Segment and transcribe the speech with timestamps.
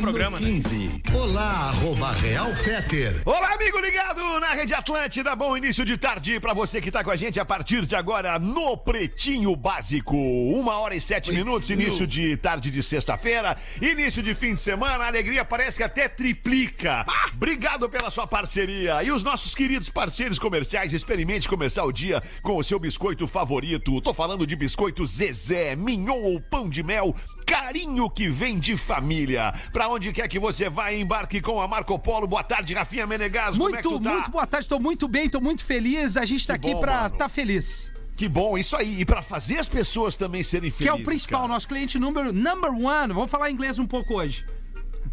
[0.00, 0.46] programa, né?
[0.46, 1.02] 15.
[1.12, 3.20] Olá, arroba Real Feter.
[3.24, 5.34] Olá, amigo ligado na Rede Atlântida.
[5.34, 8.38] Bom início de tarde para você que tá com a gente a partir de agora
[8.38, 10.16] no Pretinho Básico.
[10.16, 15.02] Uma hora e sete minutos, início de tarde de sexta-feira, início de fim de semana.
[15.02, 17.04] A alegria parece que até triplica.
[17.34, 19.02] Obrigado pela sua parceria.
[19.02, 24.00] E os nossos queridos parceiros comerciais, experimente começar o dia com o seu biscoito favorito.
[24.00, 27.16] Tô falando de biscoito Zezé, Mignon ou Pão de Mel
[27.48, 29.52] carinho que vem de família.
[29.72, 32.26] Pra onde quer que você vá, embarque com a Marco Polo.
[32.26, 33.48] Boa tarde, Rafinha Menegas.
[33.48, 34.10] É que Muito, tu tá?
[34.12, 36.16] muito boa tarde, tô muito bem, tô muito feliz.
[36.18, 37.16] A gente tá Que aqui pra mano.
[37.16, 37.90] tá feliz.
[38.16, 39.00] Que bom, isso aí.
[39.00, 40.98] E pra fazer as pessoas também serem Que felizes.
[40.98, 41.52] é o principal, cara.
[41.54, 43.14] nosso cliente número number one.
[43.14, 44.44] Vamos falar inglês um pouco hoje.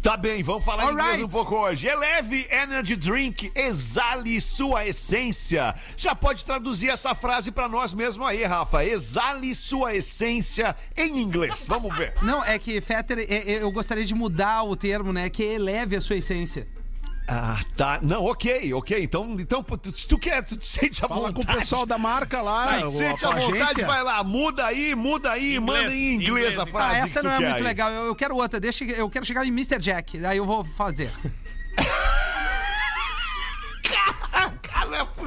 [0.06, 1.24] Tá bem, vamos falar All inglês right.
[1.24, 1.88] um pouco hoje.
[1.88, 5.74] Eleve Energy Drink, exale sua essência.
[5.96, 8.84] Já pode traduzir essa frase pra nós mesmo aí, Rafa.
[8.84, 11.66] Exale sua essência em inglês.
[11.66, 12.14] Vamos ver.
[12.22, 15.28] Não, é que, Fetter, é- é- eu gostaria de mudar o termo, né?
[15.28, 16.68] Que eleve a sua essência.
[17.28, 17.98] Ah, tá.
[18.02, 19.02] Não, ok, ok.
[19.02, 19.64] Então, então
[19.94, 21.58] se tu quer, tu te sente a Fala com o vontade.
[21.58, 23.86] pessoal da marca lá, Vai, sente com a vontade, agência.
[23.86, 26.94] vai lá, muda aí, muda aí, Inglês, manda em inglês, inglês, a frase.
[26.94, 27.62] Ah, essa que não tu é muito aí.
[27.64, 27.90] legal.
[27.90, 28.60] Eu, eu quero outra.
[28.60, 29.78] Deixa, eu quero chegar em Mr.
[29.80, 30.24] Jack.
[30.24, 31.10] Aí eu vou fazer.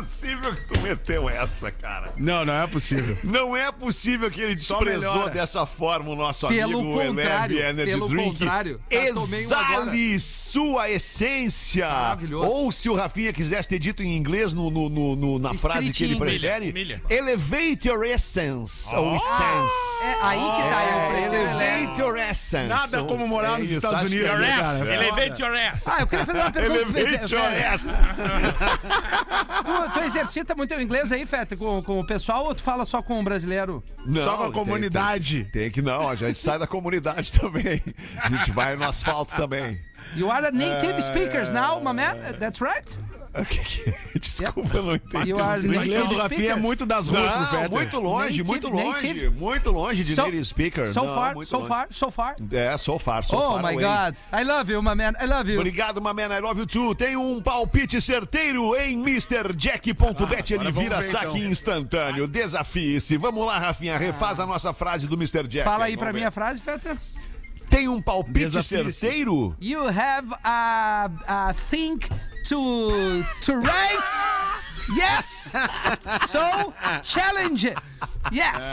[0.09, 2.11] possível que tu meteu essa, cara.
[2.17, 3.17] Não, não é possível.
[3.23, 7.91] Não é possível que ele desprezou dessa forma o nosso Pelo amigo contrário, Eleve Energy
[7.91, 8.39] pelo Drink.
[8.39, 8.81] contrário.
[8.89, 11.87] Exale sua essência.
[11.87, 12.47] Maravilhoso.
[12.47, 15.73] Ou se o Rafinha quisesse ter dito em inglês no, no- no- no- na Street
[15.73, 16.39] frase que ele English.
[16.39, 17.01] prefere, Milha.
[17.09, 18.93] elevate your essence.
[18.95, 19.73] Ou essence.
[20.03, 20.83] É aí que tá.
[20.83, 21.35] Eu É, eleve.
[21.35, 22.67] elevate your essence.
[22.67, 24.59] Nada como morar É nos isso, Estados Unidos, é isso.
[24.59, 24.89] cara?
[24.89, 24.93] É.
[24.95, 25.83] Elevate your ass.
[25.85, 26.99] Ah, eu queria fazer uma pergunta.
[26.99, 27.81] Elevate your Fe- ass.
[29.65, 32.85] Tu, tu exercita muito o inglês aí, Feta, com, com o pessoal ou tu fala
[32.85, 33.83] só com o brasileiro?
[34.05, 35.43] Não, Só com a tem- comunidade.
[35.45, 37.81] Tem, tem que não, a gente sai da comunidade também.
[38.21, 39.79] A gente vai no asfalto também.
[40.15, 42.15] You are a native speakers now, my man.
[42.39, 42.97] That's right.
[44.19, 45.33] Desculpa, eu não entendi.
[45.33, 45.39] O
[45.83, 47.69] inglês do Rafinha é muito das ruas pro Peter.
[47.69, 50.91] muito longe, muito longe, muito longe de So- native speaker.
[50.93, 51.67] So Não, far, so longe.
[51.67, 52.35] far, so far.
[52.51, 53.85] É, so far, so Oh far my away.
[53.85, 54.15] God.
[54.33, 55.13] I love you, my man.
[55.21, 55.59] I love you.
[55.59, 56.95] Obrigado, my man, I love you too.
[56.95, 60.53] Tem um palpite certeiro em MrJack.bet.
[60.53, 61.49] Ele vamos vira ver, saque então.
[61.49, 62.27] instantâneo.
[62.27, 63.17] Desafie-se.
[63.17, 65.47] Vamos lá, Rafinha, refaz a nossa frase do Mr.
[65.47, 65.65] Jack.
[65.65, 66.19] Fala aí pra ver.
[66.19, 66.97] mim a frase, Feta.
[67.69, 69.55] Tem um palpite certeiro?
[69.61, 71.99] You have a, a thing
[72.49, 74.09] to, to write?
[74.95, 75.51] Yes!
[76.27, 76.73] So,
[77.03, 77.67] challenge!
[78.33, 78.63] Yes!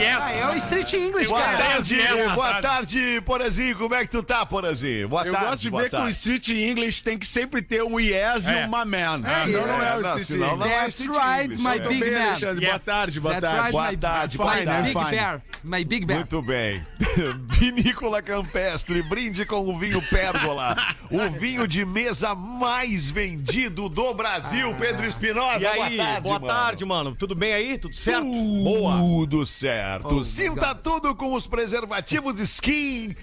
[0.00, 0.18] Yes.
[0.20, 1.58] Ah, é o Street English, Boa cara.
[1.58, 3.76] tarde, ela, boa tarde, Porazinho.
[3.76, 5.08] Como é que tu tá, Porazinho?
[5.08, 5.46] Boa Eu tarde.
[5.48, 6.10] gosto de ver que o tarde.
[6.12, 8.62] Street English tem que sempre ter um yes É.
[8.62, 9.22] e um my man.
[9.28, 10.72] É, Senão não é é, o não, Street senão não English.
[10.72, 11.88] é That's Street right, English, my é.
[11.88, 12.26] Big man.
[12.28, 12.60] Alexandre.
[12.66, 12.84] Boa Yes.
[12.84, 13.62] tarde, boa That's tarde.
[13.62, 14.82] right, Boa my, tarde, my boa tarde.
[14.88, 15.10] big Fine.
[15.10, 15.42] bear.
[15.64, 16.18] My big bear.
[16.20, 16.86] Muito bem.
[17.58, 20.76] Vinícola Campestre, brinde com o vinho Pérgola.
[21.10, 25.60] O vinho de mesa mais vendido do Brasil, Pedro Espinosa.
[25.60, 27.04] E aí, boa boa tarde, tarde, mano.
[27.10, 27.16] mano.
[27.16, 27.76] Tudo bem aí?
[27.78, 28.24] Tudo certo?
[28.68, 28.98] Boa.
[28.98, 30.16] Tudo certo.
[30.16, 33.14] Oh, Sinta tudo com os preservativos Skin.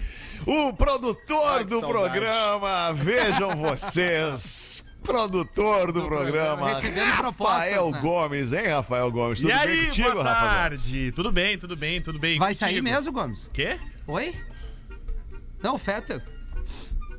[0.46, 1.92] O produtor do saudade.
[1.92, 4.84] programa, vejam vocês.
[5.02, 8.00] Produtor do, Do programa, programa, Rafael né?
[8.00, 9.40] Gomes, hein, Rafael Gomes?
[9.40, 11.12] Tudo E bem aí, contigo, boa tarde.
[11.12, 12.38] Tudo bem, tudo bem, tudo bem.
[12.40, 12.58] Vai Contigo.
[12.70, 13.48] sair mesmo, Gomes?
[13.52, 13.78] Quê?
[14.08, 14.34] Oi?
[15.62, 16.20] Não, o Fetter.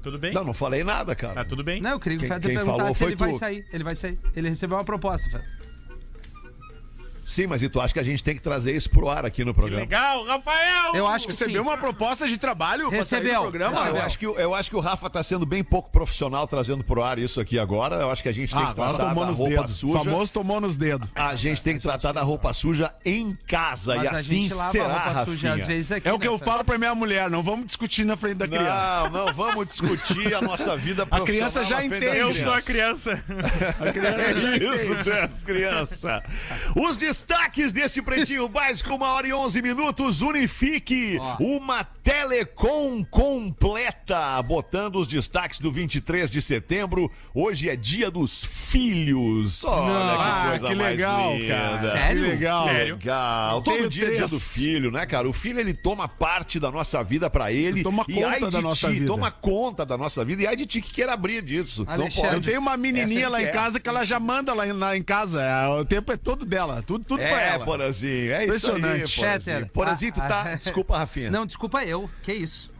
[0.03, 0.33] Tudo bem?
[0.33, 1.33] Não, não falei nada, cara.
[1.35, 1.81] Tá tudo bem?
[1.81, 3.39] Não, eu queria que o Fetter perguntasse se ele vai tu.
[3.39, 3.65] sair.
[3.71, 4.19] Ele vai sair.
[4.35, 5.56] Ele recebeu uma proposta, Fetter.
[7.27, 9.43] Sim, mas e tu acha que a gente tem que trazer isso pro ar aqui
[9.43, 9.81] no Que programa?
[9.81, 10.95] legal, Rafael!
[10.95, 11.39] Eu acho que sim.
[11.39, 13.41] Recebeu uma proposta de trabalho pra sair do Recebeu.
[13.41, 13.71] programa?
[13.71, 14.05] Não, eu Recebeu.
[14.05, 17.03] acho, que, o- eu acho que o Rafa tá sendo bem pouco profissional trazendo pro
[17.03, 17.95] ar isso aqui agora.
[17.97, 19.75] Eu acho que a gente tem Ah, que tratar tomou da nos roupa dedos.
[19.75, 19.97] suja.
[19.99, 21.09] famoso tomou nos dedos.
[21.13, 23.95] A gente tem que tratar da roupa suja em casa.
[23.95, 25.63] Mas e a assim gente lava será, a roupa suja Rafinha.
[25.63, 26.53] às vezes aqui, É o né, que eu Fetter?
[26.53, 29.09] falo pra minha mulher, não vamos discutir na frente da criança.
[29.11, 32.17] Não, não, vamos discutir a nossa vida A criança profissional já entende.
[32.19, 33.23] Eu sou a criança.
[33.79, 36.23] A criança já Isso, criança.
[36.75, 40.21] Os destaques deste Pretinho Básico, uma hora e onze minutos.
[40.21, 41.37] Unifique Ó.
[41.39, 44.41] uma telecom completa.
[44.43, 47.11] Botando os destaques do 23 de setembro.
[47.33, 49.63] Hoje é dia dos filhos.
[49.63, 50.17] Olha Não.
[50.17, 51.47] que Ah, coisa que mais legal, linda.
[51.55, 51.91] cara.
[51.91, 52.23] Sério?
[52.23, 52.67] Que legal.
[52.67, 52.95] Sério?
[52.95, 53.61] Legal.
[53.63, 55.27] Tenho Todo dia é dia do filho, né, cara?
[55.27, 57.81] O filho ele toma parte da nossa vida pra ele.
[57.83, 59.07] Toma e conta da nossa ti, vida.
[59.07, 60.43] Toma conta da nossa vida.
[60.43, 61.83] E ai de ti que queira abrir disso.
[61.85, 62.47] Não Alexandre, Eu pode.
[62.47, 63.51] tenho uma menininha lá que em é.
[63.51, 65.41] casa que ela já manda lá, em- lá em casa.
[65.41, 66.83] É, O tempo é todo dela.
[66.85, 67.65] Tudo, tudo pra É, ela.
[67.65, 69.15] Porazinho, é isso aí, Impressionante.
[69.15, 69.55] Porazinho.
[69.55, 70.27] Fetter, Porazinho, tu tá...
[70.45, 71.31] ah, ah, Desculpa, Rafinha.
[71.31, 72.09] Não, desculpa eu.
[72.23, 72.75] Que isso?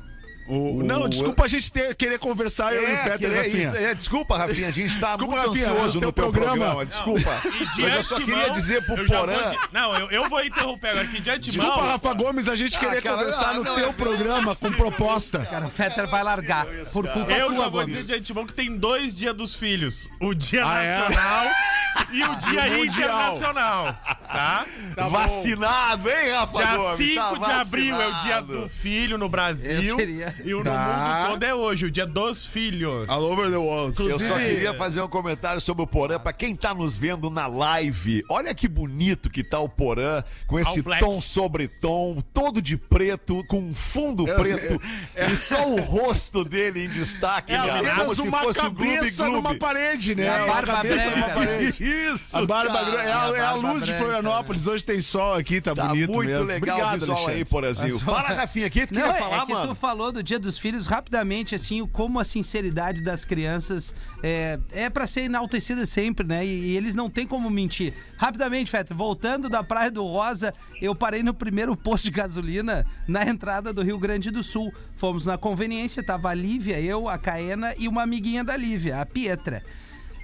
[0.50, 3.35] O- O- não, desculpa a gente ter- querer conversar, eu e o É, Peter, querer
[3.35, 3.63] Rafinha.
[3.68, 3.75] isso.
[3.75, 6.56] É, desculpa, Rafinha, a gente tá Desculpa, muito Rafinha, ansioso no teu programa.
[6.56, 6.85] programa.
[6.85, 7.31] Desculpa.
[7.75, 9.56] De Mas eu só queria dizer pro já vou Porã.
[9.74, 11.65] Não, eu, eu vou interromper agora aqui de antemão.
[11.65, 14.71] Desculpa, Rafa Gomes, a gente querer cara, conversar ah, no não, teu é- programa com
[14.71, 15.39] proposta.
[15.45, 16.65] Cara, o Fetter vai largar.
[16.94, 17.97] Por culpa Eu já tua, vou Gomes.
[17.97, 20.07] dizer de antemão que tem dois dias dos filhos.
[20.21, 20.97] O dia Ah, é?
[22.11, 23.95] e o dia internacional.
[24.37, 24.65] Tá?
[25.09, 26.97] vacinado, hein, Rafa Dia Gomes?
[27.09, 29.81] 5 Tá de abril é o dia do filho no Brasil.
[29.81, 30.35] Eu queria.
[30.43, 31.17] E o no Tá.
[31.23, 33.09] mundo todo é hoje, o dia dos filhos.
[33.09, 33.99] All over the world.
[34.01, 36.19] Eu só queria fazer um comentário sobre o Porã.
[36.19, 40.59] Pra quem tá nos vendo na live, olha que bonito que tá o Porã, com
[40.59, 44.79] esse tom sobre tom, todo de preto, com um fundo preto,
[45.31, 48.95] e só o rosto dele em destaque, É, cara, como se uma fosse o Gloob
[48.95, 49.59] cabeça numa Gloob.
[49.59, 50.23] parede, né?
[50.23, 51.83] E a Uma barba cabeça branca, numa parede.
[51.83, 52.91] Isso, A barba cara.
[52.91, 54.68] gra- é, a, é a luz de branca, Florianópolis.
[54.68, 56.45] Hoje tem sol aqui, tá, Tá bonito muito mesmo.
[56.45, 57.45] legal Obrigado, o visual aí, Alexandre.
[57.45, 58.00] Porazinho.
[58.00, 59.68] Fala, Rafinha, o que tu Não, queria é, falar, é que mano?
[59.69, 63.94] tu falou do Dia dos Filhos rapidamente, assim, o- como a sinceridade das crianças
[64.24, 66.45] é, é para ser enaltecida sempre, né?
[66.45, 67.94] E, e eles não têm como mentir.
[68.18, 73.23] Rapidamente, Fetter, voltando da Praia do Rosa, eu parei no primeiro posto de gasolina na
[73.25, 74.73] entrada do Rio Grande do Sul.
[74.95, 79.06] Fomos na conveniência, tava a Lívia, eu, a Caena e uma amiguinha da Lívia, a
[79.06, 79.63] Pietra.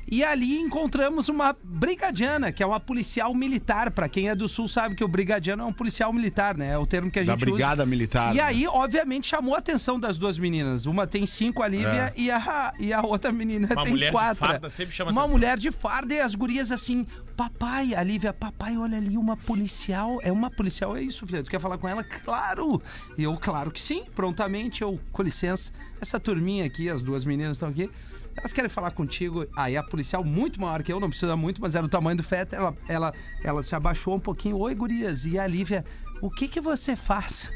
[0.09, 3.91] E ali encontramos uma brigadiana, que é uma policial militar.
[3.91, 6.71] Pra quem é do sul sabe que o brigadiano é um policial militar, né?
[6.71, 7.85] É o termo que a Da gente brigada usa.
[7.89, 8.43] militar, E né?
[8.43, 10.85] aí, obviamente, chamou a atenção das duas meninas.
[10.85, 14.11] Uma tem cinco, a Lívia, e, a, e a outra menina Uma tem mulher de
[14.11, 14.35] quatro.
[14.45, 15.37] farda sempre chama uma atenção.
[15.37, 20.19] mulher de farda e as gurias assim, papai, a Lívia, papai, olha ali uma policial.
[20.21, 21.41] É uma policial, é isso, filha?
[21.43, 22.03] Tu quer falar com ela?
[22.03, 22.81] Claro!
[23.17, 24.81] E eu, claro que sim, prontamente.
[24.81, 25.71] Eu, com licença,
[26.01, 27.89] essa turminha aqui, as duas meninas estão aqui.
[28.35, 29.45] Elas querem falar contigo.
[29.55, 32.23] Aí a policial, muito maior que eu, não precisa muito, mas era o tamanho do
[32.23, 32.55] feto.
[32.55, 33.13] Ela, ela,
[33.43, 34.57] ela se abaixou um pouquinho.
[34.57, 35.25] Oi, gurias.
[35.25, 35.85] E a Lívia,
[36.21, 37.51] o que que você faz?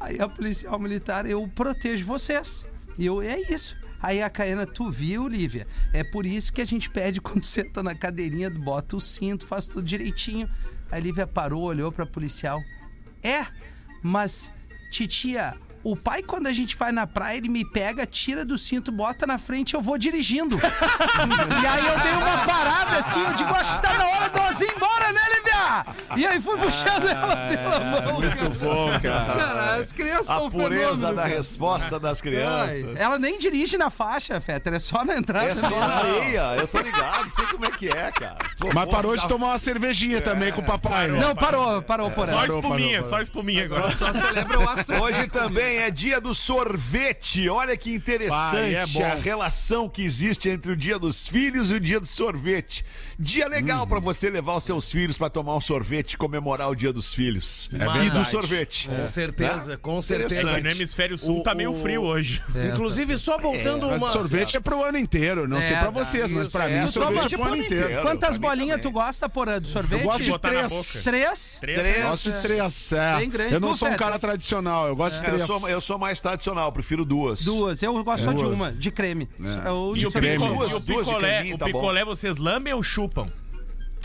[0.00, 2.66] Aí a policial militar, eu protejo vocês.
[2.98, 3.76] E eu, é isso.
[4.00, 5.66] Aí a Caena, tu viu, Lívia?
[5.92, 9.66] É por isso que a gente pede quando senta na cadeirinha, bota o cinto, faz
[9.66, 10.48] tudo direitinho.
[10.90, 12.60] A Lívia parou, olhou pra policial.
[13.22, 13.46] É,
[14.02, 14.52] mas,
[14.90, 18.92] titia, o pai, quando a gente vai na praia, ele me pega, tira do cinto,
[18.92, 20.56] bota na frente eu vou dirigindo.
[20.58, 24.38] e aí eu dei uma parada assim, eu digo, acho que tá na hora de
[24.38, 25.20] nós ir embora, né,
[26.16, 28.20] E aí fui puxando ela pela mão.
[28.20, 29.34] Muito bom, cara.
[29.34, 31.34] Cara, as crianças A são um pureza fenômeno, da cara.
[31.36, 33.00] resposta das Ai, crianças.
[33.00, 35.46] ela nem dirige na faixa, Fetter, é só na entrada.
[35.48, 38.38] É só na areia, eu tô ligado, sei como é que é, cara.
[38.58, 41.18] Pô, Mas pô, parou de tá- tomar uma cervejinha também com o papai, né?
[41.18, 42.46] Não, parou, parou por Só ela.
[42.46, 43.90] espuminha, parou, só espuminha agora.
[43.92, 45.02] Só celebra o astro.
[45.02, 47.48] Hoje também é dia do sorvete.
[47.48, 51.74] Olha que interessante Pai, é a relação que existe entre o dia dos filhos e
[51.74, 52.84] o dia do sorvete.
[53.18, 56.74] Dia legal pra você levar os seus filhos pra tomar um sorvete e comemorar o
[56.74, 57.70] dia dos filhos.
[57.72, 58.88] e do sorvete.
[58.88, 60.34] Com certeza, com Interessante.
[60.40, 60.60] certeza.
[60.60, 62.42] No hemisfério sul O- tá meio frio hoje.
[62.72, 64.10] Inclusive, só voltando Mas uma.
[64.12, 65.48] sorvete é pro ano inteiro.
[65.48, 65.90] Não sei É, pra tá.
[65.90, 67.84] vocês, mas pra É, mim sorvete é pro ano inteiro.
[67.84, 68.02] inteiro.
[68.02, 70.00] Quantas bolinhas tu gosta, porra, do sorvete?
[70.00, 71.02] Eu gosto de três.
[71.02, 71.58] Três?
[71.60, 72.02] Três.
[72.04, 73.16] Gosto de três, é.
[73.18, 73.54] Bem grande.
[73.54, 75.48] Eu não sou um cara tradicional, eu gosto de É, três.
[75.70, 77.44] eu sou mais tradicional, prefiro duas.
[77.44, 77.82] Duas.
[77.82, 79.28] Eu gosto só de uma, de creme.
[79.40, 79.44] É.
[79.44, 83.26] E de o, e de picolé, o tá picolé vocês lambem ou chupam?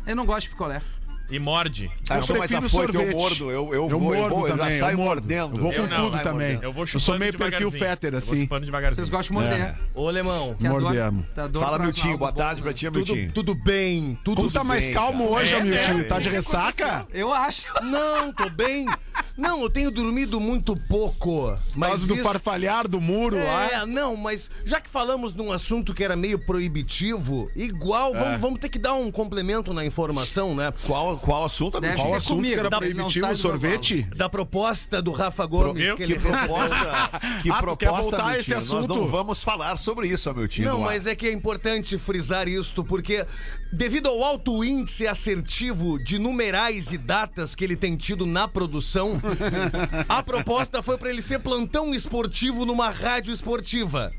[0.06, 0.82] Eu não gosto de picolé.
[1.30, 1.92] E morde?
[2.10, 4.36] Ah, eu Eu sou mais prefiro afoito, eu mordo, eu, eu, Eu vou, eu mordo
[4.36, 5.22] vou, eu já também, saio eu mordo.
[5.22, 5.56] mordendo.
[5.58, 5.98] Eu vou com Eu não.
[5.98, 6.48] tudo Saio também.
[6.48, 6.64] mordendo.
[6.64, 7.72] Eu vou Eu chupando sou meio perfil.
[7.72, 8.48] Fetter, Eu vou assim.
[8.96, 9.62] Vocês gostam de morder.
[9.62, 9.76] É.
[9.94, 11.26] Ô, dor- Mordemos.
[11.36, 13.32] tá Fala, Miltinho, boa tarde pra ti, Tudo, Miltinho.
[13.34, 15.42] tudo bem, tudo Como tá mais bem, calmo cara.
[15.42, 16.00] hoje, É, Miltinho?
[16.00, 17.06] é, Tá de ressaca?
[17.14, 17.68] Eu acho.
[17.84, 18.88] Não, tô bem.
[19.38, 21.18] Não, eu tenho dormido muito pouco.
[21.18, 23.68] Por Mas causa do isso- farfalhar do muro lá.
[23.72, 28.20] É, não, mas já que falamos num assunto que era meio proibitivo, igual, É.
[28.20, 30.74] vamos, vamos ter que dar um complemento na informação, né?
[30.86, 31.96] Qual, qual assunto, Deve?
[31.96, 32.80] Qual assunto comigo, que era tá?
[32.80, 33.36] Não proibitivo?
[33.36, 34.04] Sorvete?
[34.16, 35.86] Da proposta do Rafa Gomes.
[35.88, 35.96] Eu?
[35.96, 36.76] que Que ele proposta,
[37.44, 38.88] que Ah, proposta, quer voltar a esse Nós assunto?
[38.88, 40.70] não vamos falar sobre isso, Miltinho.
[40.70, 40.92] Não, no ar.
[40.94, 43.26] mas é que é importante frisar isto, porque
[43.72, 49.20] devido ao alto índice assertivo de numerais e datas que ele tem tido na produção,
[50.08, 54.12] a proposta foi pra ele ser plantão esportivo numa rádio esportiva.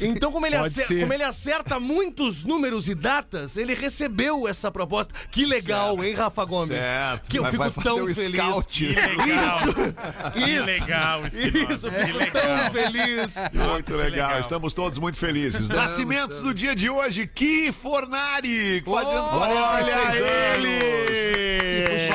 [0.00, 1.00] Então, como ele, Pode acer- ser.
[1.00, 5.12] como ele acerta muitos números e datas, ele recebeu essa proposta.
[5.30, 6.84] Que legal, hein, Rafa Gomes?
[6.84, 8.34] Certo, Que eu fico tão o feliz.
[8.34, 8.86] scout.
[8.86, 9.60] Que legal.
[10.32, 10.64] Que Isso.
[10.66, 11.72] legal, Espinosa.
[11.74, 12.42] Isso, Que fico legal.
[12.42, 13.34] tão feliz.
[13.52, 14.10] Muito que legal.
[14.28, 14.40] legal.
[14.40, 15.68] estamos todos muito felizes.
[15.68, 21.65] Nascimentos do dia de hoje, Ki Fornari, fazendo 46 anos.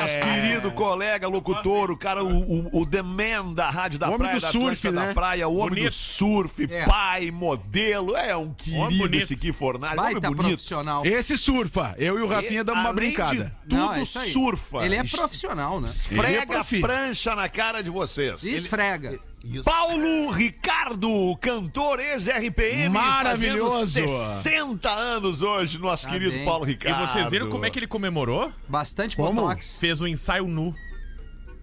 [0.02, 2.28] Nosso querido colega, locutor, o cara, o,
[2.68, 5.06] o, o The Man da Rádio da O homem Praia, do da surf, né?
[5.08, 5.92] da Praia, o homem do Bonito.
[5.92, 6.86] surf, É.
[6.86, 9.22] pai, modelo, é um querido bonito.
[9.22, 10.48] esse Ki Fornari, homem Baita bonito.
[10.48, 11.06] profissional.
[11.06, 11.94] Esse surfa.
[11.98, 13.54] Eu e o Rafinha damos uma brincada.
[13.66, 14.84] de Não, tudo é surfa.
[14.84, 15.86] Ele é profissional, né?
[15.86, 16.78] Esfrega Ele é profi.
[16.78, 18.42] a prancha na cara de vocês.
[18.44, 19.18] Esfrega.
[19.44, 19.64] Isso.
[19.64, 23.78] Paulo Ricardo, cantor ex-RPM, Maravilhoso.
[24.00, 26.44] fazendo 60 anos hoje, nosso Tá querido bem.
[26.44, 27.06] Paulo E Ricardo.
[27.08, 28.52] vocês viram como é que ele comemorou?
[28.68, 29.42] Bastante Como?
[29.42, 29.78] botox.
[29.78, 30.74] Fez um ensaio nu.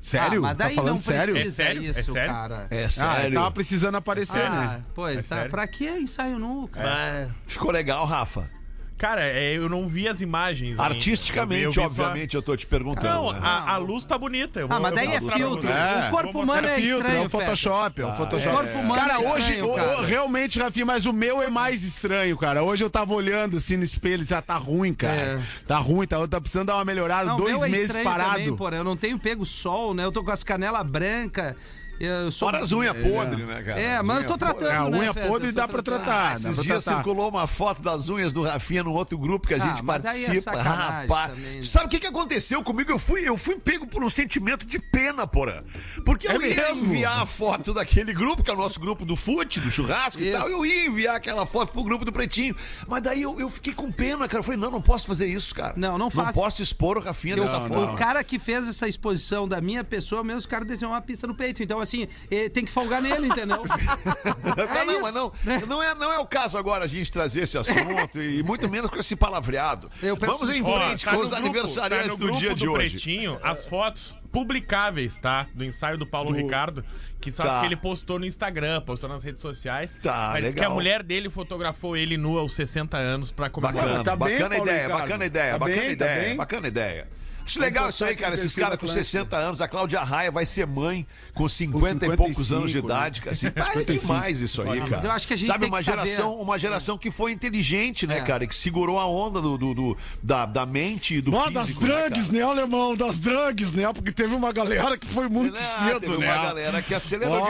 [0.02, 0.40] Sério?
[0.40, 1.34] Ah, mas daí tá falando não sério?
[1.34, 1.82] precisa É sério?
[1.82, 2.34] É isso, sério?
[2.34, 2.68] cara.
[2.70, 3.34] É Ah, ele sério.
[3.34, 4.84] tava precisando aparecer, Ah, né?
[4.96, 5.52] pô, tá, sério?
[5.52, 7.28] pra que ensaio nu, cara?
[7.30, 8.50] Ah, Ficou legal, Rafa.
[9.00, 10.78] Cara, é, eu não vi as imagens.
[10.78, 10.84] ainda.
[10.84, 13.08] Artisticamente, Eu vi- eu vi só- obviamente, eu tô te perguntando.
[13.08, 13.40] Não, né?
[13.42, 14.60] a, a luz tá bonita.
[14.60, 15.68] eu vou- Ah, mas eu daí vou é mostrar pra filtro.
[15.68, 15.80] vocês.
[15.80, 16.08] É.
[16.08, 18.56] O corpo Vou humano mostrar é filtro, estranho, é o Photoshop, é o Photoshop.
[18.56, 19.98] O corpo humano Cara, é hoje, estranho, o- cara.
[20.02, 22.62] o- realmente, Rafinha, mas o meu é mais estranho, cara.
[22.62, 25.16] Hoje eu tava olhando assim no espelho e já tá ruim, cara.
[25.16, 25.40] É.
[25.66, 27.30] Tá ruim, tá, tá precisando dar uma melhorada.
[27.30, 28.32] Não, dois meu é meses estranho parado.
[28.34, 28.76] Também, porra.
[28.76, 30.04] Eu não tenho pego sol, né?
[30.04, 31.56] Eu tô com as canelas brancas.
[32.00, 32.48] Eu sou...
[32.50, 33.80] Fora as unhas podres, né, cara?
[33.80, 35.28] É, As mas eu tô tratando, É, a né, unha Feta?
[35.28, 36.32] podre dá pra tratar.
[36.32, 36.98] Ah, esses pra dias tratar.
[37.04, 39.84] circulou uma foto das unhas do Rafinha no outro grupo que a Ah, gente é
[39.84, 40.42] participa.
[40.42, 41.64] sacanagem Rapaz, também, né?
[41.64, 42.92] sabe o que, que aconteceu comigo?
[42.92, 45.64] Eu fui, eu fui pego por um sentimento de pena, porra.
[46.06, 46.86] Porque eu É ia mesmo?
[46.86, 50.30] enviar a foto daquele grupo, que é o nosso grupo do fute, do churrasco e
[50.30, 50.38] Isso.
[50.38, 50.48] tal.
[50.50, 52.56] Eu ia enviar aquela foto pro grupo do Pretinho.
[52.88, 54.40] Mas daí eu, eu fiquei com pena, cara.
[54.40, 55.74] Eu falei, não, não posso fazer isso, cara.
[55.76, 56.34] Não, não Não faça.
[56.34, 57.94] posso expor o Rafinha Eu- dessa forma.
[57.94, 61.28] O cara que fez essa exposição da minha pessoa, mesmo os caras desenham uma pista
[61.28, 61.62] no peito.
[61.64, 61.89] Então, assim,
[62.30, 63.64] eh, tem que folgar nele, entendeu?
[63.70, 65.64] Tá, É não, mas não, né?
[65.68, 68.90] não, é, não é o caso agora a gente trazer esse assunto e muito menos
[68.90, 69.90] com esse palavreado.
[70.02, 70.78] Eu peço Vamos em desculpa.
[70.80, 72.90] Ó, frente tá com os grupo- aniversariantes tá no do grupo dia de do hoje.
[72.92, 75.48] Pretinho, as fotos publicáveis, tá?
[75.54, 76.84] Do ensaio do Paulo Ricardo,
[77.20, 77.60] que só Tá.
[77.62, 79.98] que ele postou no Instagram, postou nas redes sociais.
[80.02, 83.86] Tá, Mas que a mulher dele fotografou ele nu aos 60 anos pra comemorar.
[83.88, 86.36] Bacana, tá bem, bacana ideia, bacana ideia, Tá bacana bem, tá ideia, bem?
[86.38, 87.08] bacana ideia.
[87.46, 88.36] Acho legal isso aí, cara.
[88.36, 89.04] Esses caras com Atlântida.
[89.04, 92.78] 60 anos, a Cláudia Raia vai ser mãe com 50 e 55, poucos anos de
[92.78, 92.84] né?
[92.86, 93.22] idade.
[93.22, 93.32] cara.
[93.32, 94.92] Assim, é demais isso aí, cara.
[94.92, 97.10] mas eu acho que a gente Sabe, tem uma que saber- geração, uma geração que
[97.12, 98.22] foi inteligente, né, É.
[98.22, 98.44] cara?
[98.44, 101.68] E que segurou a onda do, do- do- da, da mente e do Ó, das
[101.68, 101.86] físico.
[101.86, 102.96] drugs, né, né, alemão?
[102.96, 103.92] Das drugs, né?
[103.94, 105.58] Porque teve uma galera que foi muito?
[105.58, 106.28] Ah, cedo, teve né?
[106.32, 107.46] uma galera que acelerou Ó,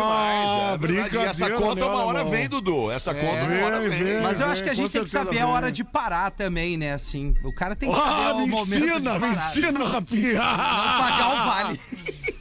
[0.78, 1.14] demais.
[1.14, 1.16] É.
[1.16, 2.90] E essa conta né, uma hora vem, Dudu.
[2.92, 4.04] Essa conta uma hora vem, vem.
[4.04, 4.22] vem.
[4.22, 6.78] Mas eu acho que a com gente tem que saber a hora de parar também,
[6.78, 6.94] né?
[6.94, 9.36] Assim, o cara tem que saber Ah, o me momento de ensina, me parar.
[9.90, 10.40] Não Rafinha.
[10.40, 11.80] pagar o vale.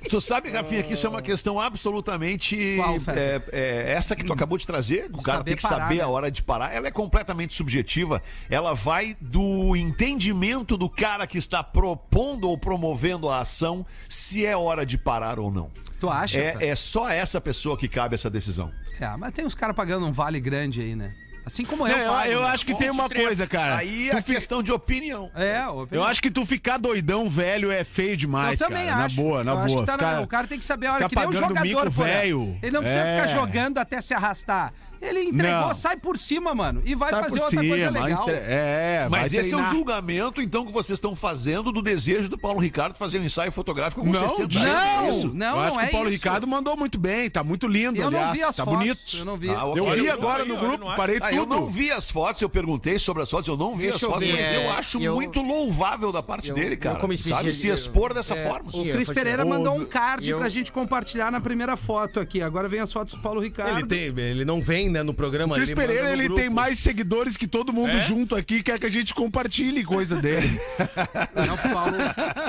[0.09, 2.77] Tu sabe, Rafinha, que isso é uma questão absolutamente.
[2.77, 5.83] Qual, é, é, essa que tu acabou de trazer, o cara Saber tem que parar,
[5.83, 6.03] saber né?
[6.03, 6.75] a hora de parar.
[6.75, 8.23] Ela é completamente subjetiva.
[8.49, 14.57] Ela vai do entendimento do cara que está propondo ou promovendo a ação se é
[14.57, 15.71] hora de parar ou não.
[16.01, 16.39] Tu acha?
[16.39, 18.73] É, é só essa pessoa que cabe essa decisão.
[18.99, 21.15] É, mas tem uns caras pagando um vale grande aí, né?
[21.49, 22.49] Assim como eu, É, eu, pago, eu né?
[22.49, 23.27] acho que tem uma 23.
[23.27, 23.77] coisa, cara.
[23.79, 25.31] Aí é questão de opinião.
[25.35, 29.05] É, o- Eu acho que tu ficar doidão velho é feio demais, eu também cara.
[29.07, 29.17] acho.
[29.17, 29.81] Na boa, na eu acho boa.
[29.81, 31.63] que tá na- Ficar- o cara tem que saber a hora que nem o jogador,
[31.63, 32.59] mico velho.
[32.63, 33.15] Ele não precisa É.
[33.17, 34.73] ficar jogando até se arrastar.
[35.01, 35.75] Ele entregou, Não.
[35.75, 36.83] sai por cima, mano.
[36.85, 38.23] E vai Sai fazer outra coisa cima, legal.
[38.23, 39.71] entre- É, Mas esse é o treinar.
[39.75, 44.03] julgamento, então, que vocês estão fazendo do desejo do Paulo Ricardo fazer um ensaio fotográfico
[44.03, 45.17] com Não, 60 não, anos.
[45.17, 46.17] Isso, não, eu acho não que é o Paulo isso.
[46.17, 48.79] Ricardo mandou muito bem, tá muito lindo, Eu não aliás, vi as tá fotos.
[48.81, 49.17] bonito.
[49.17, 49.51] Eu não vi.
[49.51, 50.97] Ah, Eu Olha, vi eu- agora no grupo, não é?
[50.97, 53.85] parei Ah, eu não vi as fotos, eu perguntei sobre as fotos, eu não vi
[53.85, 56.55] Deixa as eu fotos, ver, mas eu é, acho eu- muito louvável da parte eu-
[56.55, 56.99] dele, eu cara.
[56.99, 58.69] como Sabe, se expor dessa é, forma.
[58.73, 62.41] O Cris Pereira mandou um card Eu- pra gente compartilhar na primeira foto aqui.
[62.43, 63.79] Agora vem as fotos do Paulo Ricardo.
[63.79, 65.55] Ele, tem, ele não vem, né, no programa.
[65.57, 66.41] Cris ele Pereira, ele grupo.
[66.41, 68.01] tem mais seguidores que todo mundo É?
[68.01, 70.61] junto aqui, quer que a gente compartilhe coisa dele.
[71.47, 71.97] Não, Paulo.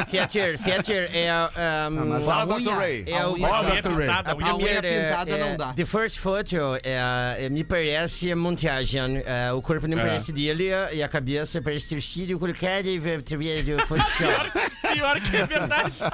[0.09, 1.29] Fetter, Fetter é.
[1.91, 2.67] Um, mas Fala, a Dr.
[2.69, 3.03] unha- Ray.
[3.07, 3.89] É a o- unha- A unha Dr.
[3.89, 4.07] Ray.
[4.07, 5.73] pintada, a unha A unha pintada é- não dá.
[5.73, 9.21] The first photo é, é, me parece montagem.
[9.25, 13.65] É, o corpo não parece dele e a cabeça parece ter sido colocada e através
[13.65, 14.51] do Photoshop.
[14.93, 15.99] Pior que é verdade.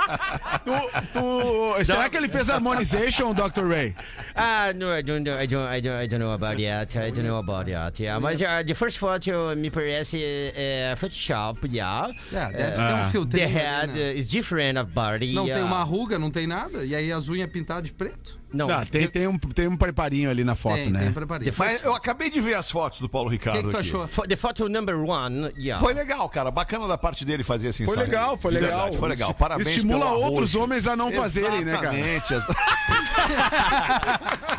[1.16, 3.68] O- o- será que ele fez harmonization, Dr.
[3.68, 3.96] Ray?
[4.36, 6.96] Ah, no, I don't, know- I don't, I don't, I don't know about that.
[6.98, 8.00] I don't know about that.
[8.00, 10.22] Yeah, mas uh, the first photo me parece
[10.56, 12.12] é, Photoshop, yeah.
[12.32, 12.96] É, deve ter Ah.
[12.96, 13.46] um The filtrinho.
[13.46, 14.14] ali, head né?
[14.16, 15.34] is different of body.
[15.34, 16.84] Não tem uma ruga, não tem nada.
[16.86, 18.40] E aí as unhas pintadas de preto.
[18.56, 21.00] Não, Ah, tem, tem, um, tem um preparinho ali na foto, tem, né?
[21.00, 21.52] tem preparinho.
[21.52, 23.78] The Mas eu acabei de ver as fotos do Paulo O Ricardo que, que tu
[23.78, 23.90] aqui.
[24.08, 24.28] achou?
[24.28, 25.84] the photo number one, yeah.
[25.84, 26.50] Foi legal, cara.
[26.50, 28.08] Bacana da parte dele fazer esse Foi ensaio.
[28.10, 28.70] legal, foi legal.
[28.72, 29.34] verdade, foi legal.
[29.34, 31.98] Parabéns Estimula pelo outros homens a não fazerem, né, cara?
[31.98, 32.34] Exatamente.
[32.34, 32.46] ex-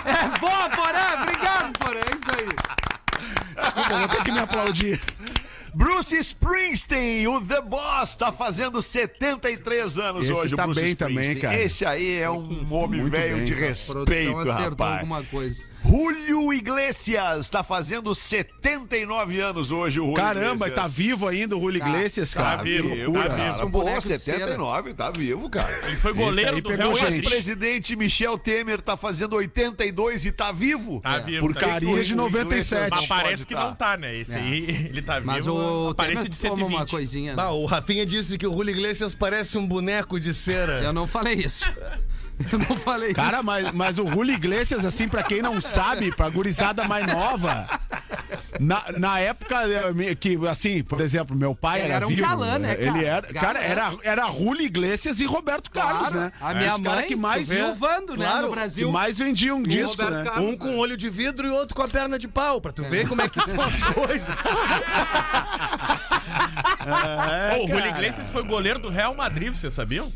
[0.06, 1.22] É boa, Porã!
[1.22, 1.98] Obrigado, Porã.
[2.00, 3.98] É isso aí.
[3.98, 5.00] Vou ter que me aplaudir.
[5.76, 10.90] Bruce Springsteen, o The Boss, tá fazendo 73 anos Esse hoje, tá o Bruce bem
[10.92, 11.26] Springsteen.
[11.26, 11.60] também, cara.
[11.62, 13.66] Esse aí é um homem velho de cara.
[13.66, 15.00] Respeito, acertou rapaz.
[15.00, 15.62] alguma coisa.
[15.88, 20.74] Julio Iglesias tá fazendo 79 anos hoje, o Julio Caramba, Iglesias.
[20.74, 22.62] tá vivo ainda o Julio Tá, Iglesias, tá cara.
[22.62, 23.34] vivo, Que Vivo, tá cara.
[23.52, 23.66] vivo.
[23.66, 25.78] Um Pô, boneco de 79, tá vivo, cara.
[25.86, 30.50] Ele foi goleiro aí do Real O ex-presidente Michel Temer tá fazendo 82 e tá
[30.50, 31.00] vivo.
[31.00, 32.46] Tá vivo, Por tá Carinha de Julio 97.
[32.46, 33.64] Iglesias Mas não parece que tá?
[33.64, 34.16] não tá, né?
[34.16, 34.36] Esse É.
[34.38, 35.56] aí, ele tá Mas vivo.
[35.56, 36.76] o aparece Temer de toma 120.
[36.76, 37.36] uma coisinha.
[37.36, 37.42] né?
[37.42, 40.80] Ah, o Rafinha disse que o Julio Iglesias parece um boneco de cera.
[40.82, 41.64] Eu não falei isso.
[42.52, 46.28] Eu não falei Cara, mas, mas o Julio Iglesias, assim, pra quem não sabe, pra
[46.28, 47.66] gurizada mais nova,
[48.60, 52.22] na, na época eh, que, assim, por exemplo, meu pai Ele era, era um vivo,
[52.22, 53.06] galã, né, Ele cara?
[53.06, 56.32] era, cara, era, era Julio Iglesias e Roberto Carlos, Claro, né?
[56.40, 58.92] A minha cara mãe que mais, viuvando, né, Claro, no que Brasil.
[58.92, 60.24] mais vendiam disso, Roberto né?
[60.24, 60.50] Carlos.
[60.52, 63.08] Um com olho de vidro e outro com a perna de pau, pra tu ver
[63.08, 64.28] como é que são as coisas.
[66.86, 67.86] É, Ô, o Julio.
[67.88, 70.12] Iglesias foi goleiro do Real Madrid, vocês sabiam?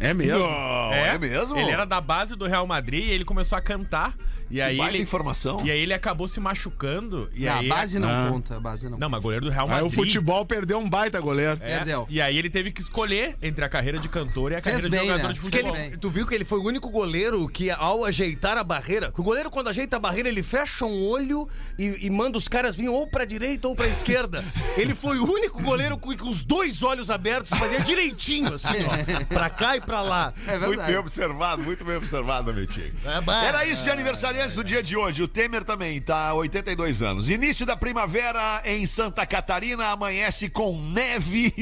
[0.00, 0.38] É mesmo.
[0.38, 1.56] Não, é, mesmo?
[1.58, 4.14] Ele era da base do Real Madrid e ele começou a cantar.
[4.50, 5.60] E aí ele, informação.
[5.64, 7.28] E aí ele acabou se machucando.
[7.34, 8.28] E Não, aí a base não Ah.
[8.30, 8.96] conta, a base não.
[8.98, 9.92] Não, mas goleiro do Real Aí Madrid.
[9.92, 11.58] o futebol perdeu um baita goleiro.
[11.60, 12.06] É, Perdeu.
[12.08, 14.88] E aí ele teve que escolher entre a carreira de cantor e a Fez carreira
[14.90, 15.34] bem, de jogador né?
[15.34, 15.76] de futebol.
[15.76, 19.20] ele- tu viu que ele foi o único goleiro que, ao ajeitar a barreira, que
[19.20, 21.46] o goleiro, quando ajeita a barreira, ele fecha um olho
[21.78, 24.42] e, e manda os caras virem ou pra direita ou pra esquerda.
[24.78, 28.98] Ele foi o único goleiro com, com os dois olhos abertos, fazia direitinho, assim, ó.
[29.28, 30.32] Pra cá e pra lá.
[30.46, 32.92] É Muito bem observado, muito bem observado, meu tio.
[33.04, 33.46] É.
[33.46, 35.22] Era isso de aniversariantes do dia de hoje.
[35.22, 37.28] O Temer também tá 82 anos.
[37.28, 41.52] Início da primavera em Santa Catarina amanhece com neve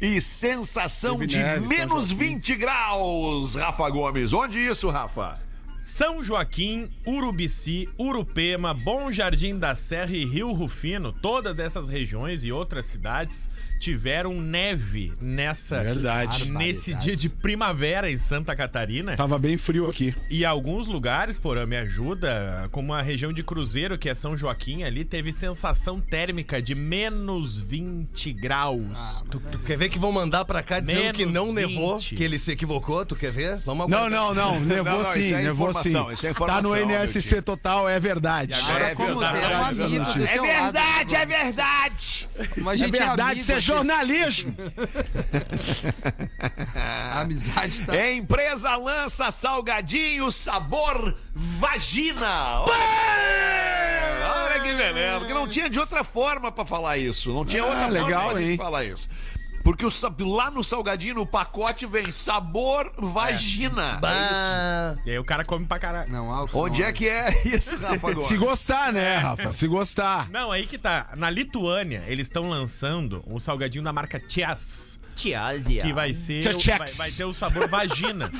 [0.00, 2.34] e sensação Teve de neve, menos São Joaquim.
[2.34, 3.54] 20 graus.
[3.54, 5.45] Rafa Gomes, onde isso, Rafa?
[5.96, 12.52] São Joaquim, Urubici, Urupema, Bom Jardim da Serra e Rio Rufino, todas essas regiões e
[12.52, 13.48] outras cidades
[13.80, 16.50] tiveram neve nessa Verdade.
[16.50, 19.16] nesse dia de primavera em Santa Catarina.
[19.16, 20.14] Tava bem frio aqui.
[20.30, 24.82] E alguns lugares, porã, me ajuda, como a região de Cruzeiro, que é São Joaquim,
[24.82, 29.22] ali teve sensação térmica de menos 20 graus.
[29.30, 32.14] Tu, tu quer ver que vão mandar pra cá dizendo Menos que não nevou, 20.
[32.16, 33.04] que ele se equivocou?
[33.04, 33.58] Tu quer ver?
[33.64, 34.34] Vamos Não, aguardar.
[34.34, 34.60] não, não.
[34.66, 35.85] Nevou Não, não, sim, é nevou sim.
[35.88, 38.54] Informação, isso é tá no informação, NSC total, é verdade.
[38.54, 40.18] agora É como verdade, um é amigo verdade.
[40.18, 40.78] do É teu lado.
[41.14, 42.28] é verdade.
[42.58, 43.66] Mas a É gente verdade, amigo, isso é gente.
[43.66, 44.54] jornalismo.
[46.74, 48.10] A amizade tá...
[48.12, 52.60] Empresa lança salgadinho sabor vagina.
[52.60, 55.18] Olha que beleza.
[55.18, 57.32] Porque não tinha de outra forma pra falar isso.
[57.32, 58.56] Não tinha Ah, outra legal, forma de hein?
[58.56, 59.08] falar isso.
[59.66, 63.96] Porque o, lá no salgadinho, no pacote, vem sabor vagina.
[63.96, 64.00] É.
[64.00, 64.96] Bah.
[65.04, 66.08] E aí o cara come pra caralho.
[66.08, 66.88] Não, álcool Onde não.
[66.88, 68.12] é que é isso, Rafa?
[68.12, 68.26] Gomes?
[68.30, 69.50] Se gostar, né, Rafa?
[69.50, 70.30] Se gostar.
[70.30, 71.08] Não, aí que tá.
[71.16, 75.00] Na Lituânia, eles estão lançando um salgadinho da marca Tias.
[75.16, 75.82] Tiazia.
[75.82, 76.44] Que vai ser.
[76.44, 78.30] Vai, vai ter o sabor vagina.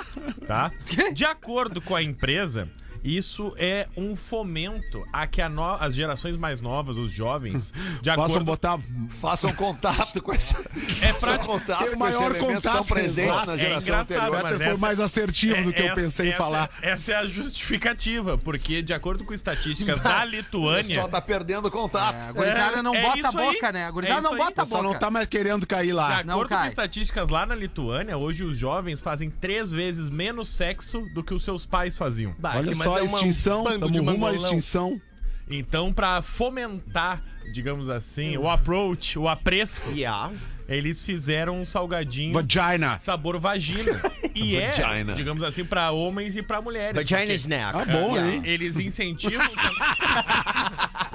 [0.46, 0.70] Tá?
[1.12, 2.68] De acordo com a empresa.
[3.06, 8.10] Isso é um fomento a que a no- as gerações mais novas, os jovens, de
[8.10, 8.78] acordo botar.
[9.08, 10.54] Façam contato com esse.
[11.00, 11.46] É Façam prático.
[11.52, 13.46] contato Tem o com maior elemento tão contato, presente exato.
[13.46, 14.42] na É geração anterior.
[14.42, 16.70] mas Foi essa- mais assertivo do que eu É- pensei em essa- falar.
[16.82, 21.08] Essa é a justificativa, porque de acordo com estatísticas da Só Lituânia.
[21.08, 22.24] tá perdendo contato.
[22.24, 23.54] É, a gurizada não É bota a isso aí.
[23.54, 23.84] boca, né?
[23.86, 24.88] A gurizada É não bota a Só boca.
[24.88, 26.24] não tá mais querendo cair De lá.
[26.24, 31.02] Não acordo com estatísticas lá na Lituânia, hoje os jovens fazem três vezes menos sexo
[31.14, 32.34] do que os seus pais faziam.
[32.42, 33.64] Olha só é uma- extinção.
[33.90, 35.00] de rumo à extinção.
[35.48, 40.32] Então, pra fomentar, digamos assim, o approach, o apreço, Yeah.
[40.68, 42.98] eles fizeram um salgadinho Vagina.
[42.98, 44.00] sabor vagina.
[44.36, 45.14] E é, Vagina.
[45.14, 46.94] digamos assim, pra homens e pra mulheres.
[46.94, 47.78] Vagina snack.
[47.78, 48.42] Ah, bom, hein?
[48.44, 49.46] Eles incentivam.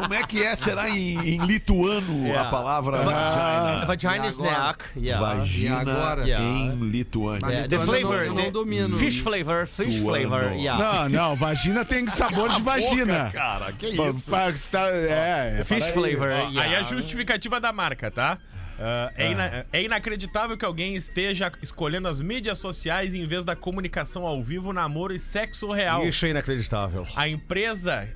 [0.02, 0.56] Como é que é?
[0.56, 2.50] Será em, em lituano a Yeah.
[2.50, 2.98] palavra
[3.86, 4.28] Vagina agora?
[4.30, 4.84] snack.
[4.98, 5.26] Yeah.
[5.38, 5.80] vagina?
[5.82, 6.22] Agora?
[6.24, 6.46] Yeah.
[6.46, 7.48] Em lituano.
[7.48, 8.26] Yeah, the Lituano eu não- flavor.
[8.26, 8.98] eu não domino.
[8.98, 10.30] Fish flavor, fish Tuano.
[10.30, 10.54] flavor.
[10.54, 10.84] Yeah.
[10.84, 13.30] Não, não, vagina tem sabor de vagina.
[13.34, 14.32] Cara, que isso?
[14.72, 16.30] tá- é, é, Fish flavor.
[16.30, 18.38] Aí a justificativa da marca, tá?
[18.84, 23.56] Ah, é, ina- é inacreditável que alguém esteja escolhendo as mídias sociais em vez da
[23.56, 26.04] comunicação ao vivo, namoro e sexo real.
[26.08, 27.06] Isso é inacreditável.
[27.16, 28.08] A empresa.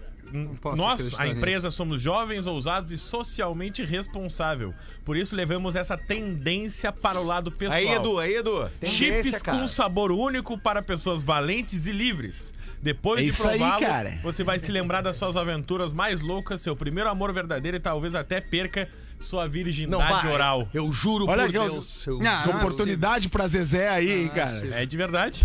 [0.62, 4.74] Posso Nós, a empresa, somos jovens, ousados e socialmente responsável.
[5.04, 7.80] Por isso levamos essa tendência para o lado pessoal.
[7.80, 8.70] Aí, Edu, aí, Edu.
[8.80, 9.60] Tendência, Chips cara.
[9.60, 12.54] com sabor único para pessoas valentes e livres.
[12.82, 13.86] Depois É de prová-lo,
[14.22, 18.14] você vai se lembrar das suas aventuras mais loucas, seu primeiro amor verdadeiro e talvez
[18.14, 18.88] até perca
[19.20, 20.34] sua Não, virgindade vai.
[20.34, 20.70] oral.
[20.74, 22.06] Eu juro Olha por Deus.
[22.06, 24.68] eu- Não, Que não é oportunidade pra Zezé aí, hein, cara.
[24.82, 25.44] É de verdade.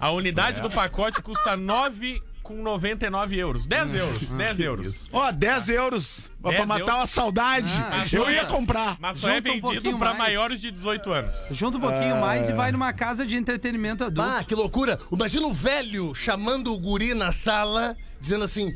[0.00, 3.66] A unidade do pacote custa 9 com 99 euros.
[3.66, 4.32] 10 euros.
[4.32, 5.08] 10 euros.
[5.12, 6.30] Ó, 10 euros.
[6.40, 6.94] Pra 10 matar euros.
[6.96, 7.74] uma saudade.
[7.90, 8.96] Ah, eu ia comprar.
[8.98, 10.18] Mas só é Junta um vendido pouquinho para mais.
[10.18, 11.36] maiores de 18 anos.
[11.52, 14.28] Junta um pouquinho mais e vai numa casa de entretenimento adulto.
[14.30, 14.98] Ah, que loucura.
[15.12, 18.74] Imagina o velho chamando o guri na sala, dizendo assim: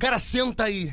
[0.00, 0.92] Cara, senta aí.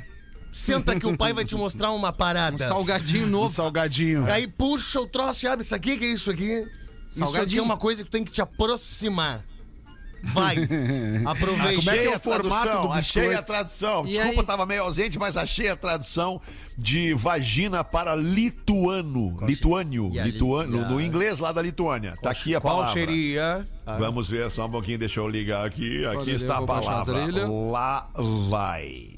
[0.51, 2.67] Senta que o pai vai te mostrar uma um parada.
[2.67, 3.55] salgadinho Um novo.
[3.55, 4.31] salgadinho.
[4.31, 5.65] Aí puxa o troço e abre.
[5.65, 6.43] Isso aqui, que é isso aqui?
[6.43, 7.63] Isso aqui é Salgadinho.
[7.63, 9.43] uma coisa que tem que te aproximar.
[10.23, 10.55] Vai.
[11.25, 11.75] Aproveite.
[11.77, 13.39] Como é que é Achei o a formato tradução, do achei biscoito?
[13.39, 14.07] a tradução.
[14.07, 14.47] E Desculpa, aí?
[14.47, 16.39] tava meio ausente, mas achei a tradução
[16.77, 19.37] de vagina para lituano.
[19.45, 20.11] Lituânio.
[20.19, 22.15] A Lituano, li- no inglês lá da Lituânia.
[22.21, 22.93] Tá aqui a Qual palavra.
[22.99, 23.67] seria?
[23.85, 26.05] Vamos ver só um pouquinho, deixa eu ligar aqui.
[26.05, 27.25] Aqui está a palavra.
[27.47, 28.09] Lá
[28.49, 29.09] vai.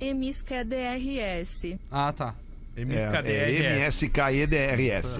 [0.00, 1.78] MSKDRS.
[1.90, 2.34] Ah, tá.
[2.74, 4.02] É, MSKDRS.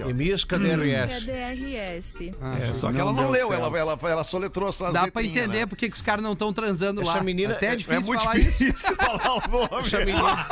[0.01, 0.47] é MSKEDRS.
[0.47, 2.33] KDRS.
[2.41, 5.59] Ah, É, só que ela Não leu, ela, ela, ela soletrou as Dá pra entender
[5.59, 5.65] né?
[5.67, 7.23] por que os caras não estão transando Essa lá.
[7.23, 8.65] menina Até é- é é difícil É muito falar isso.
[8.65, 9.85] difícil falar o nome.
[9.87, 10.47] Essa menina,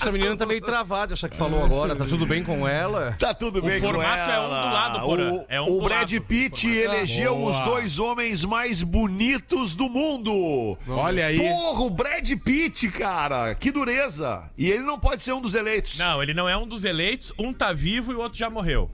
[0.00, 1.94] essa menina tá meio travada, essa que falou agora.
[1.94, 3.14] Tá tudo bem com ela?
[3.18, 4.72] Tá tudo bem com formato é um do ela.
[4.72, 5.32] lado, Porã.
[5.32, 6.22] O, É um o Brad lado.
[6.24, 7.50] Pitt elegeu Boa.
[7.52, 10.76] os dois homens mais bonitos do mundo.
[10.88, 11.38] Olha aí.
[11.38, 13.54] Porra, o Brad Pitt, cara.
[13.54, 14.42] Que dureza.
[14.58, 15.99] E ele não pode ser um dos eleitos.
[16.00, 17.32] Não, ele não é um dos eleitos.
[17.38, 18.90] Um tá vivo e o outro já morreu.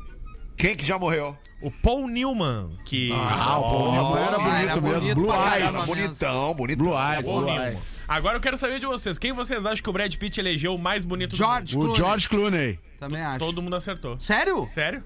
[0.56, 1.36] Quem que já morreu?
[1.62, 3.10] O Paul Newman, que.
[3.12, 5.00] Ah, o Paul Newman era bonito era mesmo.
[5.00, 5.74] bonito Blue pra Eyes.
[5.74, 6.84] Era bonitão, bonitão.
[6.84, 7.68] Blue Eyes, Paul Blue Newman.
[7.68, 7.80] Eyes.
[8.08, 9.18] Agora eu quero saber de vocês.
[9.18, 11.96] Quem vocês acham que o Brad Pitt elegeu o mais bonito do George O Clooney.
[11.96, 12.78] George Clooney.
[12.98, 13.32] Também acho.
[13.32, 13.38] mundo?
[13.40, 14.18] Todo mundo acertou.
[14.20, 14.66] Sério?
[14.68, 15.02] Sério?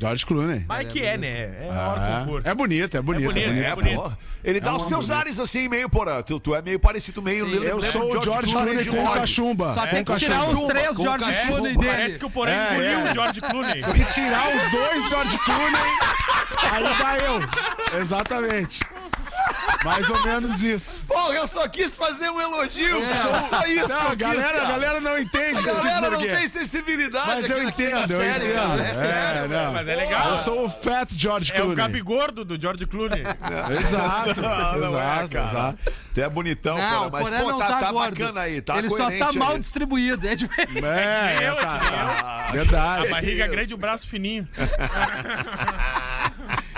[0.00, 0.64] George Clooney.
[0.68, 1.28] Mas que é, né?
[1.28, 3.24] É Ah, é bonito, é bonito.
[3.26, 3.62] bonito, bonito.
[3.64, 4.00] é É, bonito.
[4.02, 4.12] pô.
[4.44, 5.12] Ele dá É os teus bonito.
[5.20, 6.22] ares assim, meio, porra.
[6.22, 7.48] Tu, tu é meio parecido, meio.
[7.48, 9.14] Sim, Eu sou o o George Clooney com Floyd.
[9.20, 9.74] cachumba.
[9.74, 11.46] Só tem que tirar os três George.
[11.48, 12.18] Clooney Parece dele.
[12.18, 13.10] que o Porém É, engoliu é.
[13.10, 13.82] o George Clooney.
[13.82, 15.92] Se tirar os dois George Clooney,
[16.72, 18.00] aí dá eu.
[18.00, 18.80] Exatamente.
[19.84, 21.04] Mais ou menos isso.
[21.06, 23.00] Porra, eu só quis fazer um elogio.
[23.22, 23.88] Só, só isso.
[23.88, 24.66] Não, que a eu quis, galera, a cara.
[24.72, 25.58] galera não entende.
[25.58, 27.26] A galera não tem sensibilidade.
[27.26, 28.54] Mas eu entendo, eu série, entendo.
[28.68, 28.82] cara.
[28.82, 29.72] É sério, não.
[29.72, 30.30] Mas é legal.
[30.36, 31.76] Eu sou o Fat George É o Clooney.
[31.76, 33.22] cabigordo do George Clooney.
[33.80, 34.40] Exato.
[34.40, 35.48] Não, não é, exato, cara.
[35.48, 35.92] exato.
[36.14, 38.90] Tu é bonitão, Não, o mas pô, não tá, tá, tá bacana aí, tá Ele
[38.90, 39.58] só tá mal aí.
[39.60, 40.26] distribuído.
[40.26, 40.84] É diferente.
[40.84, 41.80] É, eu, é tá.
[41.82, 42.26] eu.
[42.26, 43.06] Ah, Verdade.
[43.06, 44.48] A barriga grande e o braço fininho.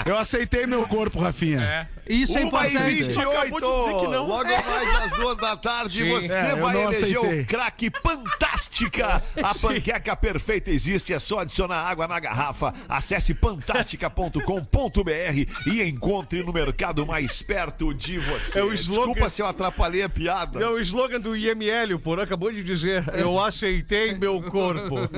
[0.07, 1.61] Eu aceitei meu corpo, Rafinha.
[1.61, 1.87] É.
[2.09, 2.95] Isso é Uma importante.
[3.05, 4.27] 28, Acabou de dizer que não.
[4.27, 7.41] logo mais às duas da tarde, você É, vai eleger aceitei.
[7.43, 9.23] o craque Fantástica.
[9.41, 12.75] A panqueca perfeita existe, é só adicionar água na garrafa.
[12.89, 18.59] Acesse fantástica.com.br e encontre no mercado mais perto de você.
[18.59, 20.61] É o slogan- Desculpa se eu atrapalhei a piada.
[20.61, 23.05] É o slogan do IML, o Porã acabou de dizer.
[23.15, 24.97] Eu aceitei meu corpo.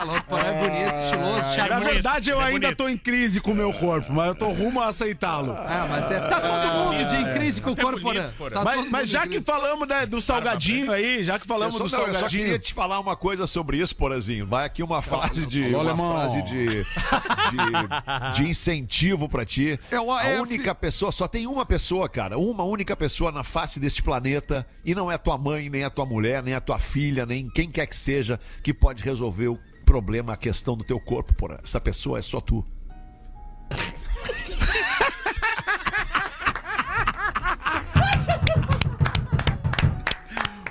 [0.00, 1.99] O Porã é bonito, estiloso, charmoso.
[2.02, 2.76] Verdade, eu é ainda bonito.
[2.78, 5.52] tô em crise com o meu corpo, mas eu tô rumo a aceitá-lo.
[5.52, 8.00] Ah, mas é, tá todo mundo de em crise com o Até corpo.
[8.00, 8.30] Porã.
[8.52, 11.84] Tá Mas, mas já que falamos né, do salgadinho aí, já que Eu falamos só,
[11.84, 12.42] do não, eu só salgadinho.
[12.44, 14.46] queria te falar uma coisa sobre isso, Porazinho.
[14.46, 16.12] Vai aqui uma frase de, uma alemão.
[16.14, 19.78] frase de, de, de incentivo pra ti.
[19.90, 23.78] Eu- A é, única pessoa, só tem uma pessoa, cara, uma única pessoa na face
[23.78, 27.24] deste planeta, e não é tua mãe, nem a tua mulher, nem a tua filha,
[27.26, 29.58] nem quem quer que seja, que pode resolver o
[29.90, 31.58] problema, a questão do teu corpo, porra.
[31.64, 32.64] Essa pessoa é só tu.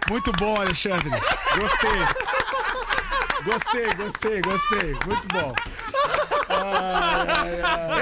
[0.10, 1.10] Muito bom, Alexandre.
[1.60, 1.99] Gostei.
[3.43, 4.93] Gostei, gostei, gostei.
[5.05, 5.53] Muito bom.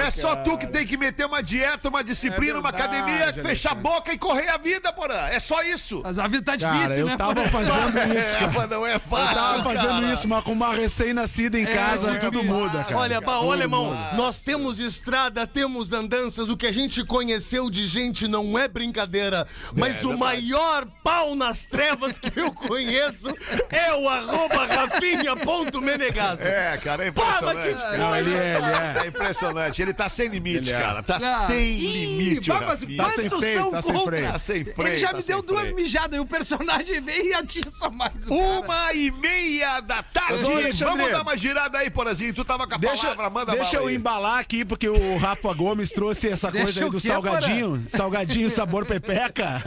[0.06, 3.32] É só tu que tem que meter uma dieta, uma disciplina, É uma verdade, academia,
[3.32, 5.28] fechar a boca e correr a vida, porra.
[5.30, 6.00] É só isso.
[6.04, 7.48] Mas a vida tá Cara, difícil, eu né, tava Porã?
[7.48, 8.52] fazendo isso, É, cara.
[8.52, 9.34] mas não é Eu fácil.
[9.34, 10.12] tava fazendo cara.
[10.12, 12.54] isso, mas com uma recém-nascida em casa, é tudo difícil.
[12.56, 12.96] muda, cara.
[12.98, 18.26] Olha, baú alemão, nós temos estrada, temos andanças, o que a gente conheceu de gente
[18.28, 23.28] não é brincadeira, mas o maior pau nas trevas que eu conheço
[23.70, 26.42] é o arroba rafinha.menegaso.
[26.42, 27.68] É, cara, é Pá, mas impressionante.
[27.68, 27.98] que- cara.
[27.98, 29.04] Não, ele é, ele é.
[29.04, 29.82] É impressionante.
[29.82, 30.80] Ele tá sem limite, Ele é.
[30.80, 31.02] cara.
[31.02, 32.48] Tá Ah, sem ih, limite.
[32.96, 34.32] Tá sem freio, tá sem freio.
[34.32, 35.76] Tá sem freio, Ele já tá me deu duas freio.
[35.76, 38.60] mijadas e o personagem veio e atiça mais o cara.
[38.60, 40.42] Uma e meia da tarde.
[40.84, 42.32] Vamos dar uma girada aí, Porazinho.
[42.34, 43.94] Tu tava com a Deixa, palavra, manda deixa bala eu aí.
[43.96, 47.84] embalar aqui, porque o Rafa Gomes trouxe essa Deixa coisa aí o do quê, salgadinho.
[47.88, 49.62] Salgadinho sabor pepeca.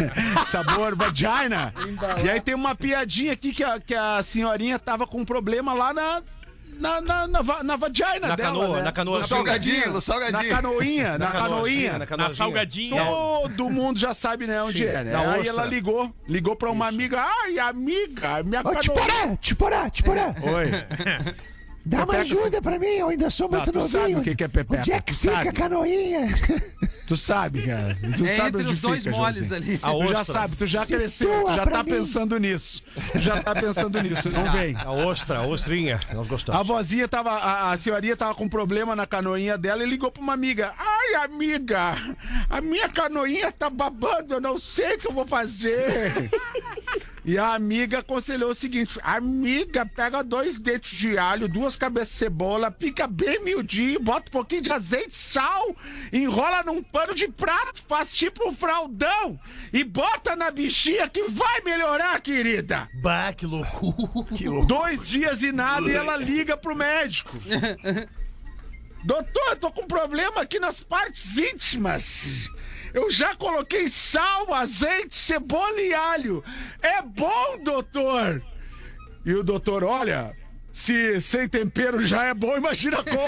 [0.50, 1.72] sabor vagina.
[2.24, 5.72] E aí tem uma piadinha aqui que a, que a senhorinha tava com um problema
[5.72, 6.22] lá na.
[6.78, 8.82] Na, na, na, na vagina Na dela, canoa, né?
[8.82, 9.20] na canoa.
[9.20, 10.54] No salgadinho, no Na salgadinho.
[10.54, 11.92] canoinha, na, canoinha.
[11.92, 12.34] Na Na canoinha.
[12.34, 13.04] salgadinha.
[13.04, 15.12] Todo mundo já sabe, né, onde é, né?
[15.12, 17.20] na Aí ela ligou, ligou pra uma amiga.
[17.42, 18.80] Ai, amiga, minha Ô, canoinha.
[18.82, 20.70] Tiporã, Tiporã, Tiporã, Oi.
[21.86, 24.00] dá uma ajuda pra mim, eu ainda sou Não, muito tu novinho.
[24.02, 25.48] sabe o que que é pepeca, Onde é que tu fica sabe.
[25.48, 26.20] a canoinha?
[27.06, 27.96] Tu sabe, cara.
[28.16, 29.78] Tu É sabe entre os dois fica, moles ali.
[29.80, 31.90] A Tu já sabe, tu já Situa cresceu, tu já tá mim.
[31.92, 32.82] pensando nisso.
[33.12, 34.74] Tu já tá pensando nisso, não vem.
[34.76, 36.00] A ostra, a ostrinha.
[36.12, 36.66] Nós A gostamos.
[36.66, 40.32] vozinha tava, a, a senhorinha tava com problema na canoinha dela e ligou pra uma
[40.32, 40.72] amiga.
[40.76, 41.94] Ai, amiga,
[42.50, 46.28] a minha canoinha tá babando, eu não sei o que eu vou fazer.
[47.26, 52.18] E a amiga aconselhou o seguinte: amiga, pega dois dentes de alho, duas cabeças de
[52.20, 55.74] cebola, pica bem miudinho, bota um pouquinho de azeite, sal,
[56.12, 59.40] enrola num pano de prato, faz tipo um fraldão
[59.72, 62.88] e bota na bichinha que vai melhorar, querida.
[63.02, 64.36] Bah, que loucura.
[64.36, 64.66] Que louco.
[64.66, 67.36] Dois dias e nada e ela liga pro médico.
[69.04, 72.48] Doutor, eu tô com problema aqui nas partes íntimas.
[72.94, 76.42] Eu já coloquei sal, azeite, cebola e alho.
[76.80, 78.42] É bom, doutor?
[79.24, 80.34] E o doutor, olha,
[80.76, 83.16] se sem tempero já é bom, imagina como.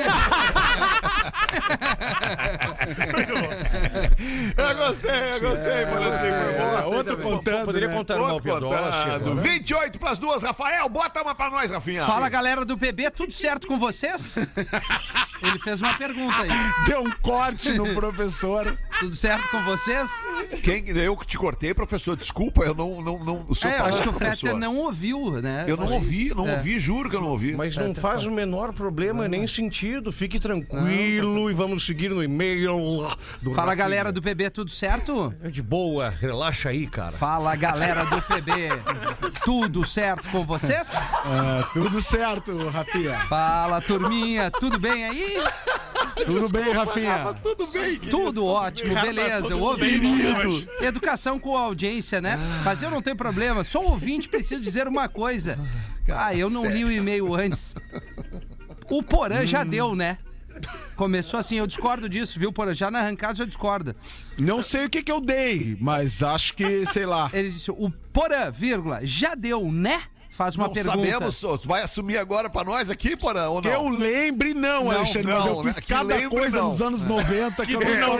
[4.56, 6.18] Eu gostei, eu gostei, Boletim.
[6.18, 6.78] Foi bom.
[6.78, 7.94] É, outro contando, Poderia né?
[7.94, 9.36] contar uma contado.
[9.36, 10.88] 28 pras duas, Rafael.
[10.88, 12.04] Bota uma pra nós, Rafinha.
[12.04, 14.36] Fala galera do PB, tudo certo com vocês?
[15.40, 16.48] Ele fez uma pergunta aí.
[16.86, 18.76] Deu um corte no professor.
[18.98, 20.10] Tudo certo com vocês?
[20.62, 23.00] Quem, eu que te cortei, professor, desculpa, eu não.
[23.00, 24.12] não, não o É, eu acho que o.
[24.12, 25.64] Fetter não ouviu, né?
[25.68, 26.54] Eu não ouvi, não É.
[26.54, 27.37] ouvi, juro que eu não ouvi.
[27.56, 30.12] Mas não faz o menor problema nem sentido.
[30.12, 33.08] Fique tranquilo e vamos seguir no e-mail
[33.42, 33.76] do Fala Rafinha.
[33.76, 35.34] galera do PB, tudo certo?
[35.42, 37.12] É de boa, relaxa aí, cara.
[37.12, 38.52] Fala galera do PB,
[39.44, 40.90] tudo certo com vocês?
[40.94, 43.18] Ah, tudo certo, Rafinha.
[43.26, 45.36] Fala turminha, tudo bem aí?
[46.24, 47.34] Tudo bem, Rafinha?
[47.42, 50.00] Tudo bem, Tudo ótimo, beleza, eu ouvi.
[50.80, 52.38] Educação com audiência, né?
[52.64, 55.58] Mas eu não tenho problema, sou ouvinte, preciso dizer uma coisa.
[56.12, 57.74] Ah, eu não li o e-mail antes.
[58.90, 60.18] O Porã já deu, né?
[60.96, 62.74] Começou assim, eu discordo disso, viu, Porã?
[62.74, 63.94] Já na arrancada já discorda.
[64.38, 67.30] Não sei o que que eu dei, mas acho que, sei lá.
[67.32, 70.02] Ele disse, o Porã, vírgula, já deu, né?
[70.38, 70.96] Faz uma Não pergunta.
[70.96, 71.38] sabemos.
[71.40, 73.86] Tu vai assumir agora pra nós aqui, Porã, ou Que não?
[73.86, 75.80] eu lembre, não, Não, Alexandre, mas eu não, fiz né?
[75.82, 76.68] Que cada lembre, coisa não.
[76.68, 78.18] nos anos 90 que, eu Tu não não.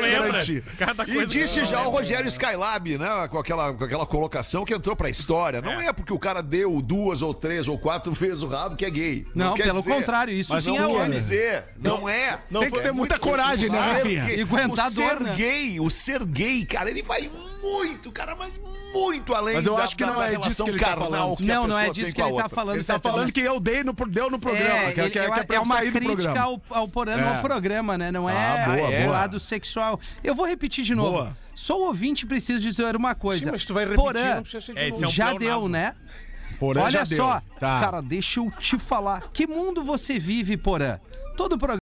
[0.77, 3.29] Cada E disse já o Rogério Skylab, né?
[3.31, 5.63] Com aquela, com aquela colocação que entrou pra história.
[5.63, 5.93] Não é.
[5.93, 9.25] porque o cara deu duas ou três ou quatro vezes o rabo que é gay.
[9.33, 9.93] Não, quer pelo dizer.
[9.95, 11.11] contrário, isso Mas sim não é quer homem.
[11.11, 11.65] dizer.
[11.79, 12.37] Não, é.
[12.51, 14.25] Tem que ter muita coragem, né, o ser Rafinha?
[14.25, 15.35] gay- E aguentar o ser dor, né?
[15.37, 17.31] gay, o ser gay, cara, ele vai
[17.63, 18.61] muito, cara, mas
[18.93, 20.79] muito além Mas eu da, acho que da- não da é disso relação que ele
[20.79, 21.37] tá carnal falando.
[21.37, 22.49] que a Não, não é disso tem que ele tá outra.
[22.49, 23.33] falando, Ele tá Fetter, falando né?
[23.33, 24.69] que eu dei no, deu no programa.
[24.71, 26.89] É, que, ele- que, é que uma- é pra é eu uma crítica ao, ao
[26.89, 27.35] Porã É.
[27.37, 28.11] no programa, né?
[28.11, 29.13] Não é Ah, boa, o boa.
[29.13, 30.01] lado sexual.
[30.23, 31.11] Eu vou repetir de novo.
[31.13, 31.37] Boa.
[31.55, 33.45] Sou ouvinte e preciso dizer uma coisa.
[33.45, 35.69] Sim, mas tu vai repetir, Porã, não precisa ser de É, é um já deu,
[35.69, 35.95] né?
[36.59, 37.17] Porém, Olha já deu.
[37.19, 37.81] só, Tá.
[37.81, 39.25] cara, deixa eu te falar.
[39.33, 40.99] Que mundo você vive, Porã?
[41.37, 41.77] Todo programa